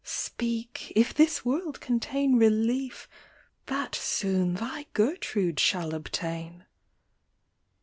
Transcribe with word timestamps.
Speak, 0.03 0.91
if 0.95 1.13
this 1.13 1.45
world 1.45 1.79
contain 1.79 2.35
relief, 2.39 3.07
That 3.67 3.93
soon 3.93 4.55
thy 4.55 4.87
Gertrude 4.93 5.59
shall 5.59 5.93
obtain. 5.93 6.65